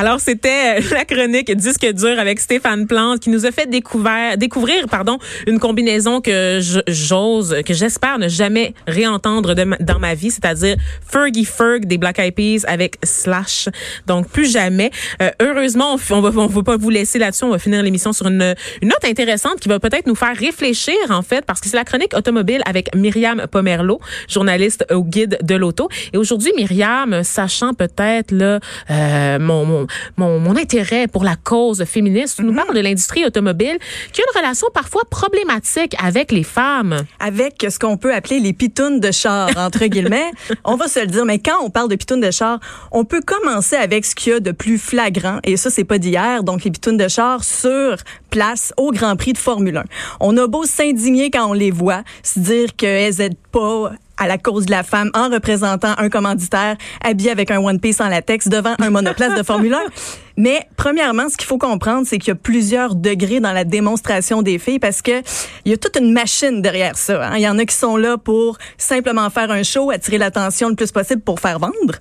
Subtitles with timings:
[0.00, 4.38] Alors, c'était euh, la chronique Disque dur avec Stéphane Plante qui nous a fait découvrir,
[4.38, 10.76] découvrir pardon, une combinaison que j'ose, que j'espère ne jamais réentendre dans ma vie, c'est-à-dire
[11.04, 13.68] Fergie Ferg des Black Eyed Peas avec Slash.
[14.06, 14.92] Donc, plus jamais.
[15.20, 17.42] Euh, heureusement, on, va, va pas vous laisser là-dessus.
[17.42, 20.94] On va finir l'émission sur une, une note intéressante qui va peut-être nous faire réfléchir,
[21.10, 25.56] en fait, parce que c'est la chronique automobile avec Myriam Pomerlo, journaliste au Guide de
[25.56, 25.88] l'Auto.
[26.12, 28.60] Et aujourd'hui, Myriam, sachant peut-être là,
[28.92, 32.40] euh, mon, mon mon, mon, intérêt pour la cause féministe.
[32.40, 32.56] nous mhm.
[32.56, 33.78] parle de l'industrie automobile
[34.12, 36.96] qui a une relation parfois problématique avec les femmes.
[37.20, 40.30] Avec ce qu'on peut appeler les pitounes de char, entre guillemets.
[40.64, 42.58] on va se le dire, mais quand on parle de pitounes de char,
[42.92, 45.38] on peut commencer avec ce qu'il y a de plus flagrant.
[45.44, 46.42] Et ça, c'est pas d'hier.
[46.42, 47.96] Donc, les pitounes de char sur
[48.30, 49.84] place au Grand Prix de Formule 1.
[50.20, 54.38] On a beau s'indigner quand on les voit, se dire qu'elles aident pas à la
[54.38, 58.48] cause de la femme en représentant un commanditaire habillé avec un One Piece en latex
[58.48, 59.78] devant un monoplace de Formule 1.
[60.38, 64.40] Mais premièrement, ce qu'il faut comprendre, c'est qu'il y a plusieurs degrés dans la démonstration
[64.40, 65.20] des filles parce que
[65.64, 67.26] il y a toute une machine derrière ça.
[67.26, 67.32] Hein.
[67.36, 70.76] Il y en a qui sont là pour simplement faire un show, attirer l'attention le
[70.76, 71.96] plus possible pour faire vendre.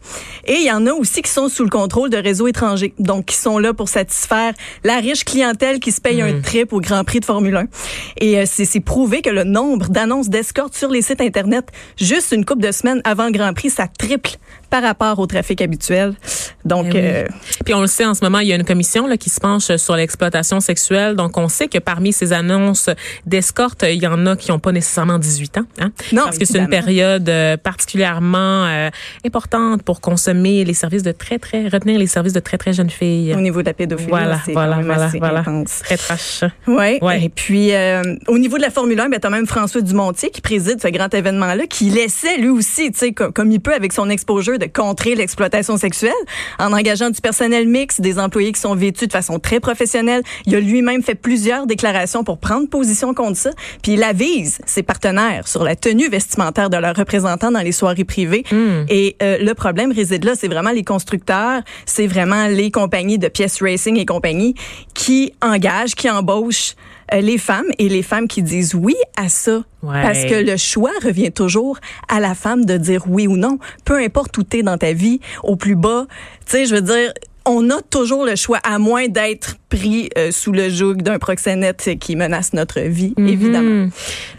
[0.45, 3.25] Et il y en a aussi qui sont sous le contrôle de réseaux étrangers, donc
[3.25, 6.41] qui sont là pour satisfaire la riche clientèle qui se paye un hmm.
[6.43, 7.65] trip au Grand Prix de Formule 1.
[8.21, 12.45] Et euh, c'est prouvé que le nombre d'annonces d'escorte sur les sites Internet, juste une
[12.45, 14.37] couple de semaines avant le Grand Prix, ça triple
[14.69, 16.13] par rapport au trafic habituel.
[16.65, 17.27] Donc, eh euh,
[17.65, 19.39] puis on le sait en ce moment, il y a une commission là qui se
[19.39, 21.15] penche sur l'exploitation sexuelle.
[21.15, 22.89] Donc, on sait que parmi ces annonces
[23.25, 25.61] d'escorte, il y en a qui n'ont pas nécessairement 18 ans.
[25.79, 25.91] Hein?
[26.11, 28.89] Non, parce que c'est une période euh, particulièrement euh,
[29.25, 32.89] importante pour consommer les services de très très retenir les services de très très jeunes
[32.89, 33.33] filles.
[33.33, 35.43] Au niveau de la pédophilie, voilà, voilà, voilà, voilà.
[35.83, 36.43] Très trash.
[36.67, 36.99] Ouais.
[37.01, 37.23] ouais.
[37.23, 37.71] Et puis,
[38.27, 41.13] au niveau de la Formule 1, ben, as même François Dumontier qui préside ce grand
[41.13, 44.65] événement-là, qui laissait lui aussi, tu sais, comme, comme il peut avec son exposure de
[44.65, 46.11] contrer l'exploitation sexuelle
[46.59, 50.21] en engageant du personnel mix, des employés qui sont vêtus de façon très professionnelle.
[50.45, 53.51] Il a lui-même fait plusieurs déclarations pour prendre position contre ça.
[53.81, 58.05] Puis il avise ses partenaires sur la tenue vestimentaire de leurs représentants dans les soirées
[58.05, 58.43] privées.
[58.51, 58.85] Hmm.
[58.89, 63.27] Et euh, le problème réside là, c'est vraiment les constructeurs, c'est vraiment les compagnies de
[63.27, 64.55] pièces racing et compagnie
[64.93, 66.75] qui engagent, qui embauchent
[67.13, 69.63] les femmes et les femmes qui disent oui à ça.
[69.81, 71.79] Parce que le choix revient toujours
[72.09, 73.57] à la femme de dire oui ou non.
[73.85, 76.07] Peu importe où tu es dans ta vie, au plus bas.
[76.45, 77.13] Tu sais, je veux dire,
[77.47, 81.89] on a toujours le choix, à moins d'être pris euh, sous le joug d'un proxénète
[81.99, 83.27] qui menace notre vie, mhm.
[83.27, 83.89] évidemment.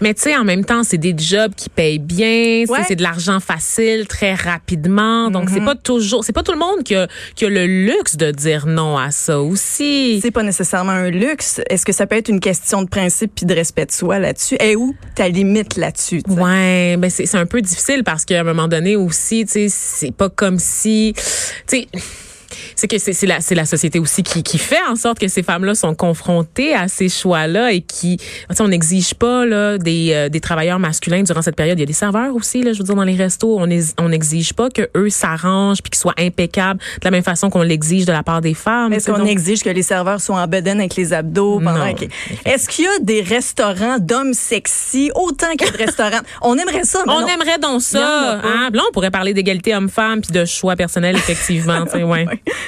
[0.01, 3.41] Mais tu sais, en même temps, c'est des jobs qui payent bien, c'est de l'argent
[3.41, 5.31] facile très rapidement.
[5.31, 5.67] Donc, c'est mhm.
[5.67, 8.67] pas toujours, c'est pas tout le monde qui a, qui a le luxe de dire
[8.67, 10.21] non à ça aussi.
[10.21, 11.61] C'est pas nécessairement un luxe.
[11.69, 14.57] Est-ce que ça peut être une question de principe puis de respect de soi là-dessus?
[14.61, 16.23] Et où ta limite là-dessus?
[16.29, 20.13] Ouais, ben c'est un peu difficile parce qu'à un moment donné aussi, tu sais, c'est
[20.13, 21.23] pas comme si, tu
[21.67, 21.89] sais,
[22.79, 25.75] c'est que c'est la, la société aussi qui, qui fait en sorte que ces femmes-là
[25.75, 28.19] sont confrontées à ces choix-là et qui,
[28.61, 31.77] on n'exige pas là, des, euh, des travailleurs masculins durant cette période.
[31.77, 33.59] Il y a des serveurs aussi, là, je veux dire, dans les restos.
[33.59, 33.69] On
[33.99, 37.63] on n'exige pas que eux s'arrangent puis qu'ils soient impeccables de la même façon qu'on
[37.63, 38.93] l'exige de la part des femmes.
[38.93, 41.85] Est-ce qu'on exige que les serveurs soient en bedaine avec les abdos pendant
[42.45, 46.21] Est-ce qu'il y a des restaurants d'hommes sexy autant qu'il y a de restaurants?
[46.43, 47.01] On aimerait ça.
[47.07, 48.41] on aimerait donc ça.
[48.45, 48.71] Hein?
[48.73, 51.85] Là, on pourrait parler d'égalité homme-femme puis de choix personnel, effectivement.
[51.95, 52.27] ouais.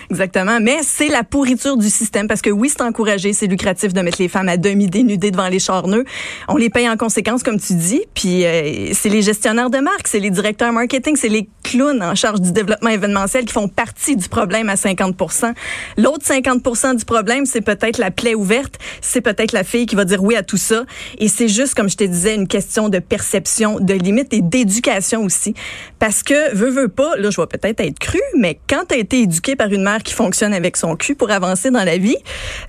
[0.11, 0.59] Exactement.
[0.59, 4.21] Mais c'est la pourriture du système parce que oui, c'est encouragé, c'est lucratif de mettre
[4.21, 6.03] les femmes à demi dénudées devant les charneux.
[6.49, 8.01] On les paye en conséquence, comme tu dis.
[8.13, 12.13] Puis euh, c'est les gestionnaires de marque, c'est les directeurs marketing, c'est les clowns en
[12.13, 15.53] charge du développement événementiel qui font partie du problème à 50%
[15.97, 20.03] L'autre 50% du problème, c'est peut-être la plaie ouverte, c'est peut-être la fille qui va
[20.03, 20.83] dire oui à tout ça.
[21.19, 25.23] Et c'est juste, comme je te disais, une question de perception, de limite et d'éducation
[25.23, 25.53] aussi.
[25.99, 28.97] Parce que, veux, veux pas, là, je vais peut-être être cru, mais quand tu as
[28.97, 32.17] été éduqué par une mère qui fonctionne avec son cul pour avancer dans la vie,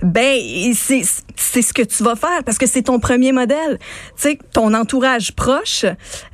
[0.01, 0.39] ben
[0.75, 1.03] c'est
[1.35, 3.79] c'est ce que tu vas faire parce que c'est ton premier modèle.
[4.15, 5.85] Tu sais, ton entourage proche,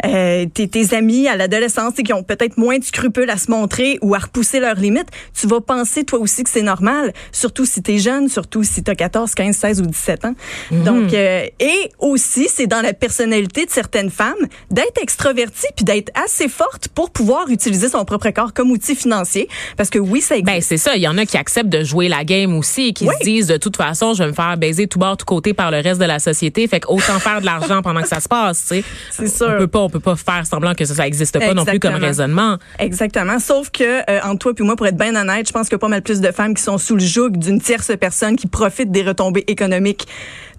[0.05, 3.97] euh, tes, tes amis à l'adolescence qui ont peut-être moins de scrupules à se montrer
[4.01, 5.07] ou à repousser leurs limites,
[5.39, 8.83] tu vas penser toi aussi que c'est normal, surtout si tu es jeune, surtout si
[8.83, 10.35] tu as 14, 15, 16 ou 17 ans.
[10.71, 10.83] Mhm.
[10.83, 16.11] Donc euh, et aussi c'est dans la personnalité de certaines femmes d'être extrovertie puis d'être
[16.15, 19.47] assez forte pour pouvoir utiliser son propre corps comme outil financier
[19.77, 20.49] parce que oui, ça existe.
[20.49, 20.95] Ben, c'est ça ça.
[20.95, 23.47] Il y en a qui acceptent de jouer la game aussi et qui se disent
[23.47, 25.99] de toute façon, je vais me faire baiser tout bord, tout côté par le reste
[25.99, 26.67] de la société.
[26.67, 28.83] Fait qu'autant faire de l'argent pendant que ça se passe, tu sais.
[29.11, 29.49] C'est sûr.
[29.49, 31.79] On peut pas, on peut pas faire semblant que ça, ça existe pas non plus
[31.79, 32.57] comme raisonnement.
[32.79, 33.39] Exactement.
[33.39, 35.75] Sauf que, euh, entre toi et moi, pour être bien honnête, je pense qu'il y
[35.75, 38.47] a pas mal plus de femmes qui sont sous le joug d'une tierce personne qui
[38.47, 40.07] profite des retombées économiques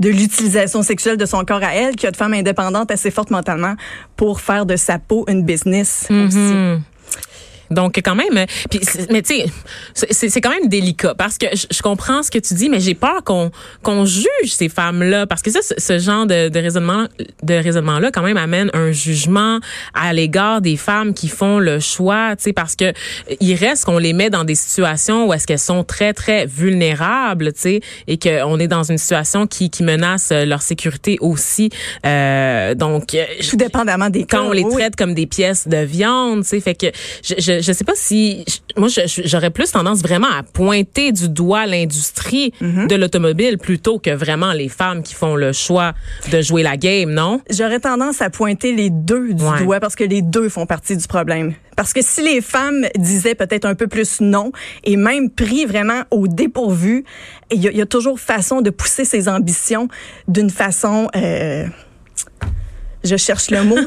[0.01, 3.11] de l'utilisation sexuelle de son corps à elle, qu'il y a de femmes indépendantes assez
[3.11, 3.75] fortes mentalement
[4.17, 6.81] pour faire de sa peau une business aussi.
[7.71, 8.81] Donc quand même, euh, puis
[9.11, 9.45] mais tu sais,
[9.95, 12.81] c'est c'est quand même délicat parce que je, je comprends ce que tu dis, mais
[12.81, 13.51] j'ai peur qu'on
[13.83, 17.07] qu'on juge ces femmes-là parce que ça, ce, ce genre de, de raisonnement,
[17.43, 19.61] de raisonnement là, quand même amène un jugement
[19.95, 22.93] à l'égard des femmes qui font le choix, tu sais, parce que
[23.41, 27.53] il reste qu'on les met dans des situations où est-ce qu'elles sont très très vulnérables,
[27.53, 31.71] tu sais, et qu'on est dans une situation qui qui menace euh, leur sécurité aussi.
[32.07, 34.39] Euh, donc euh, Tout dépendamment des cas.
[34.39, 34.73] quand on les oui.
[34.75, 36.87] traite comme des pièces de viande, tu sais, fait que
[37.23, 38.45] je, je je sais pas si
[38.77, 38.89] moi
[39.25, 42.87] j'aurais plus tendance vraiment à pointer du doigt l'industrie Mm-hmm.
[42.89, 45.95] de l'automobile plutôt que vraiment les femmes qui font le choix
[46.31, 47.41] de jouer la game, non?
[47.51, 49.63] J'aurais tendance à pointer les deux du Ouais.
[49.63, 51.55] doigt parce que les deux font partie du problème.
[51.77, 54.53] Parce que si les femmes disaient peut-être un peu plus non
[54.85, 57.05] et même pris vraiment au dépourvu,
[57.51, 59.89] il y, a- il y a toujours façon de pousser ses ambitions
[60.29, 61.09] d'une façon...
[61.17, 61.67] euh,
[63.05, 63.79] je cherche le mot.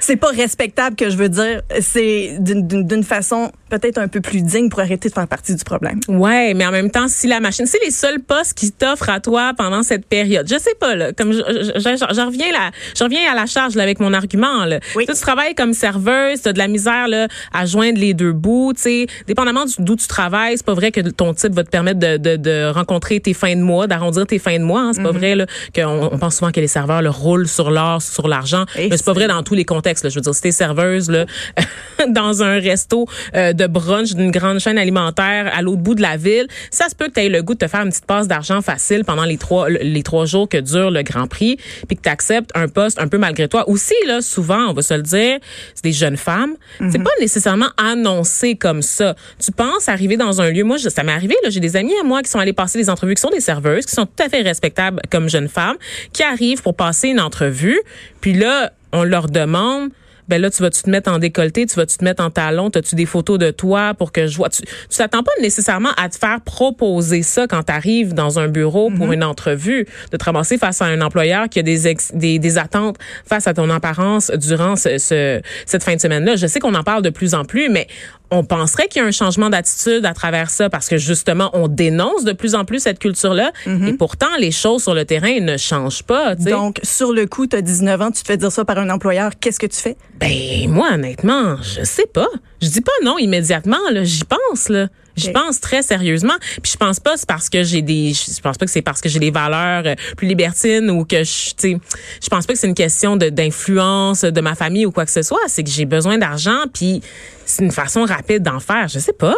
[0.00, 1.62] c'est- pas respectable que je veux dire.
[1.80, 6.00] C'est d'une- façon peut-être un peu plus digne pour arrêter de faire partie du problème.
[6.08, 9.20] Ouais, mais en même temps, si la machine, c'est les seuls postes qui t'offrent à
[9.20, 10.48] toi pendant cette période.
[10.50, 13.46] Je sais pas là, comme je, je, je- je- reviens là, je reviens à la
[13.46, 14.80] charge là, avec mon argument là.
[14.96, 15.04] Oui.
[15.06, 18.32] Toi, tu travailles comme serveuse, tu as de la misère là à joindre les deux
[18.32, 21.70] bouts, tu sais, dépendamment d'où tu travailles, c'est pas vrai que ton type va te
[21.70, 24.92] permettre de, de, de rencontrer tes fins de mois, d'arrondir tes fins de mois, hein.
[24.94, 28.00] c'est pas vrai là qu'on on pense souvent que les serveurs le roulent sur l'or,
[28.02, 30.10] sur l'argent, Et mais c'est pas vrai dans tous les contextes là.
[30.10, 31.26] Je veux dire, si t'es serveuse là
[32.08, 36.16] dans un resto euh, de brunch d'une grande chaîne alimentaire à l'autre bout de la
[36.16, 38.28] ville, ça se peut que tu aies le goût de te faire une petite passe
[38.28, 41.56] d'argent facile pendant les trois les trois jours que dure le Grand Prix,
[41.86, 43.68] puis que tu acceptes un poste un peu malgré toi.
[43.68, 45.38] Aussi là, souvent, on va se le dire,
[45.74, 46.54] c'est des jeunes femmes.
[46.90, 49.14] C'est pas nécessairement annoncé comme ça.
[49.44, 51.92] Tu penses arriver dans un lieu, moi je- ça m'est arrivé là, j'ai des amis
[52.00, 54.22] à moi qui sont allés passer des entrevues qui sont des serveuses, qui sont tout
[54.22, 55.76] à fait respectables comme jeunes femmes,
[56.12, 57.78] qui arrivent pour passer une entrevue,
[58.20, 59.90] puis là on leur demande
[60.28, 62.94] ben là, tu vas-tu te mettre en décolleté, tu vas-tu te mettre en talon, as-tu
[62.96, 64.50] des photos de toi pour que je vois?
[64.50, 68.46] Tu tu t'attends pas nécessairement à te faire proposer ça quand tu arrives dans un
[68.46, 72.10] bureau pour une entrevue, de te ramasser face à un employeur qui a des, ex-
[72.12, 76.36] des, des attentes face à ton apparence durant ce, ce- cette fin de semaine-là.
[76.36, 77.86] Je sais qu'on en parle de plus en plus, mais
[78.30, 81.68] on penserait qu'il y a un changement d'attitude à travers ça parce que justement, on
[81.68, 85.56] dénonce de plus en plus cette culture-là et pourtant, les choses sur le terrain ne
[85.56, 86.34] changent pas.
[86.34, 88.90] Donc, sur le coup, tu as 19 ans, tu te fais dire ça par un
[88.90, 89.96] employeur, qu'est-ce que tu fais?
[90.18, 92.28] Ben moi honnêtement, je sais pas.
[92.60, 94.88] Je dis pas non immédiatement là, j'y pense là.
[95.26, 95.32] Ok.
[95.32, 96.34] pense très sérieusement.
[96.62, 99.00] Puis je pense pas c'est parce que j'ai des je pense pas que c'est parce
[99.00, 101.78] que j'ai des valeurs euh, plus libertines ou que je tu sais
[102.22, 105.10] je pense pas que c'est une question de d'influence de ma famille ou quoi que
[105.10, 107.02] ce soit, c'est que j'ai besoin d'argent puis
[107.44, 109.34] c'est une façon rapide d'en faire, je sais pas.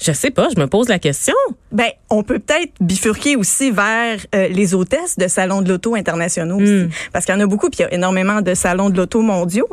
[0.00, 1.34] Je sais pas, je me pose la question.
[1.72, 6.56] Ben, on peut peut-être bifurquer aussi vers euh, les hôtesses de salons de l'auto internationaux
[6.60, 6.88] aussi.
[7.12, 9.20] Parce qu'il y en a beaucoup, puis il y a énormément de salons de l'auto
[9.20, 9.68] mondiaux.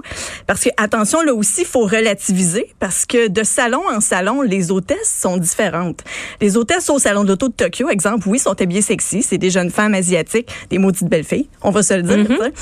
[0.48, 5.16] Parce que, attention, là aussi, faut relativiser, parce que de salon en salon, les hôtesses
[5.22, 6.04] sont différentes.
[6.42, 9.52] Les hôtesses au salon de l'auto de Tokyo, exemple, oui, sont habillées sexy, c'est des
[9.52, 12.28] jeunes femmes asiatiques, des maudites belles filles, on va se le dire.
[12.28, 12.54] sais.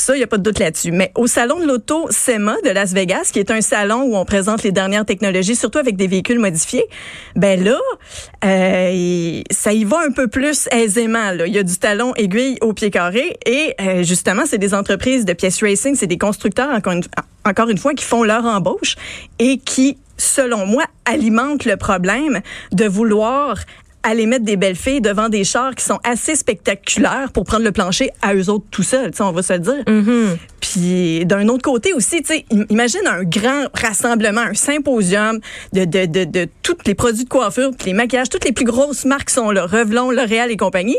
[0.00, 0.92] Ça, il n'y a pas de doute là-dessus.
[0.92, 4.24] Mais au salon de l'auto SEMA de Las Vegas, qui est un salon où on
[4.24, 6.86] présente les dernières technologies, surtout avec des véhicules modifiés,
[7.36, 7.78] ben là,
[8.42, 11.32] euh, ça y va un peu plus aisément.
[11.32, 11.46] Là.
[11.46, 15.26] Il y a du talon aiguille au pied carré et euh, justement, c'est des entreprises
[15.26, 17.02] de pièces racing, c'est des constructeurs, encore une,
[17.44, 18.96] encore une fois, qui font leur embauche
[19.38, 22.40] et qui, selon moi, alimentent le problème
[22.72, 23.56] de vouloir
[24.02, 27.72] aller mettre des belles filles devant des chars qui sont assez spectaculaires pour prendre le
[27.72, 29.82] plancher à eux autres tout seuls, tu sais, on va se le dire.
[30.60, 35.38] Puis d'un autre côté aussi, tu sais, im- imagine un grand rassemblement, un symposium
[35.72, 39.04] de, de, de, de tous les produits de coiffure, les maquillages, toutes les plus grosses
[39.04, 40.96] marques sont là, Revlon, L'Oréal et compagnie.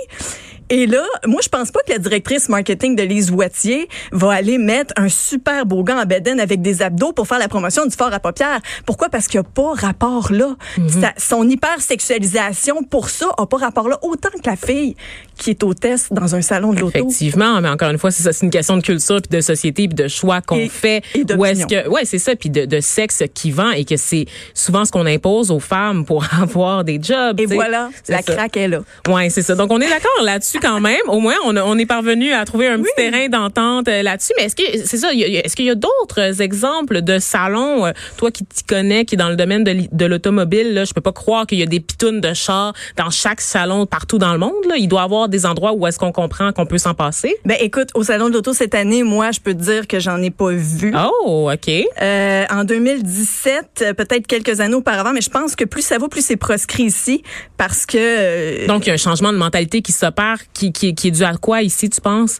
[0.73, 4.57] Et là, moi, je pense pas que la directrice marketing de Lise Wattier va aller
[4.57, 7.93] mettre un super beau gant en bedaine avec des abdos pour faire la promotion du
[7.95, 8.61] fort à paupières.
[8.85, 9.09] Pourquoi?
[9.09, 10.55] Parce qu'il n'y a pas rapport là.
[10.87, 13.99] Ça- son hypersexualisation pour ça a pas rapport là.
[14.01, 14.95] Autant que la fille
[15.37, 16.99] qui est hôtesse dans un salon de l'auto.
[16.99, 19.87] Effectivement, mais encore une fois, c'est ça, c'est une question de culture puis de société
[19.89, 21.03] puis de choix qu'on fait.
[21.15, 23.97] et Où est-ce que ouais, c'est ça puis de, de sexe qui vend et que
[23.97, 27.39] c'est souvent ce qu'on impose aux femmes pour avoir des jobs.
[27.41, 28.33] Et voilà, la ça.
[28.35, 28.79] craque est là.
[29.09, 29.55] Ouais, c'est ça.
[29.55, 31.01] Donc on est d'accord là-dessus quand même.
[31.07, 34.33] Au moins, on, on est parvenu à trouver un petit terrain d'entente euh, là-dessus.
[34.37, 38.31] Mais est-ce que c'est ça Est-ce qu'il y a d'autres exemples de salons, euh, toi
[38.31, 41.11] qui t'y connais, qui est dans le domaine de, de l'automobile, là, je peux pas
[41.11, 44.53] croire qu'il y a des pitounes de chars dans chaque salon partout dans le monde.
[44.67, 44.75] Là?
[44.77, 47.35] Il doit y avoir des endroits où est-ce qu'on comprend qu'on peut s'en passer?
[47.45, 50.21] Ben écoute, au salon de l'auto cette année, moi, je peux te dire que j'en
[50.21, 50.93] ai pas vu.
[51.23, 51.71] Oh, ok.
[52.01, 56.23] Euh, en 2017, peut-être quelques années auparavant, mais je pense que plus ça va, plus
[56.25, 57.23] c'est proscrit ici,
[57.57, 57.97] parce que.
[57.97, 61.11] Euh, Donc il y a un changement de mentalité qui s'opère, qui, qui, qui est
[61.11, 62.39] dû à quoi ici, tu penses?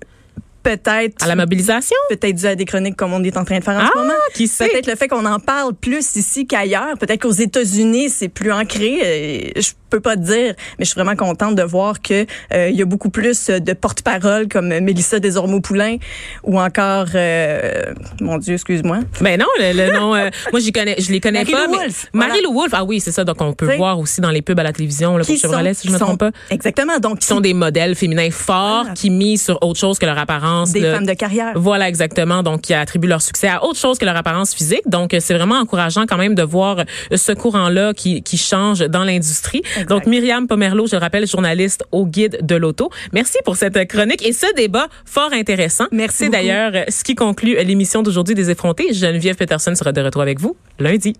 [0.64, 3.64] peut-être à la mobilisation, peut-être dû à des chroniques comme on est en train de
[3.64, 4.14] faire en ce ah, moment.
[4.34, 4.68] Qui sait?
[4.68, 6.98] Peut-être le fait qu'on en parle plus ici qu'ailleurs.
[7.00, 9.00] Peut-être qu'aux États-Unis c'est plus ancré.
[9.04, 12.70] Euh, je peux pas te dire, mais je suis vraiment contente de voir que euh,
[12.70, 15.98] il y a beaucoup plus de porte-parole comme Mélissa Desormeaux-Poulain
[16.44, 19.00] ou encore, euh, mon Dieu, excuse-moi.
[19.22, 21.66] Ben non, le, le nom, euh, moi j'y connais, je les connais Marie pas.
[21.68, 23.24] Lou mais Wolfe, Marie Lou Wolfe, ah oui, c'est ça.
[23.24, 25.38] Donc on peut T'sais, voir aussi dans les pubs à la télévision, là, pour qui
[25.40, 26.32] sont, Chevrolet, si je me sont- trompe pas.
[26.50, 26.98] Exactement.
[27.00, 28.94] Donc, Qui sont des modèles féminins forts, Voilà.
[28.94, 30.72] qui misent sur autre chose que leur apparence.
[30.72, 30.96] des là.
[30.96, 31.52] femmes de carrière.
[31.56, 34.82] Voilà exactement, donc qui attribuent leur succès à autre chose que leur apparence physique.
[34.88, 38.80] Donc euh, c'est vraiment encourageant quand même de voir euh, ce courant-là qui, qui change
[38.80, 39.62] dans l'industrie.
[39.82, 39.90] Exact.
[39.90, 42.90] Donc Myriam Pomerleau, je le rappelle, journaliste au Guide de l'auto.
[43.14, 45.86] Merci pour cette chronique et ce débat fort intéressant.
[45.92, 48.94] Merci C'est d'ailleurs euh, ce qui conclut l'émission d'aujourd'hui des effrontés.
[48.94, 51.16] Geneviève Peterson sera de retour avec vous lundi.